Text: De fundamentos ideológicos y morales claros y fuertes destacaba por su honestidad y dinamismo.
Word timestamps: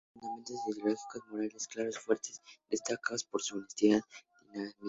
De 0.15 0.19
fundamentos 0.19 0.55
ideológicos 0.67 1.21
y 1.23 1.29
morales 1.31 1.67
claros 1.67 1.95
y 1.97 1.99
fuertes 1.99 2.41
destacaba 2.71 3.17
por 3.29 3.39
su 3.43 3.57
honestidad 3.59 3.99
y 3.99 4.43
dinamismo. 4.51 4.75